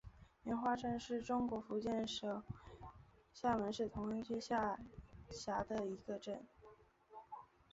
[0.41, 2.41] 莲花镇是中国福建省
[3.31, 4.79] 厦门市同安区下
[5.29, 6.43] 辖的一个镇。